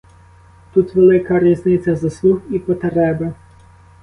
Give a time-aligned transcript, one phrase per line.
[0.73, 3.33] Тут велика різниця заслуг і потреби.